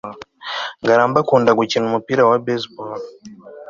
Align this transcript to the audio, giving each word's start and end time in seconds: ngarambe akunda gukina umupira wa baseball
ngarambe 0.81 1.17
akunda 1.21 1.51
gukina 1.59 1.85
umupira 1.89 2.21
wa 2.29 2.37
baseball 2.45 2.95